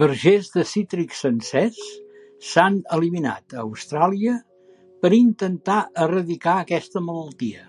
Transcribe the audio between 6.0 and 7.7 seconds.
erradicar aquesta malaltia.